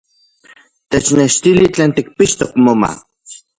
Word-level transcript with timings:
¡Technechtili 0.91 1.67
tlen 1.73 1.91
tikpixtok 1.95 2.51
moma! 2.65 2.91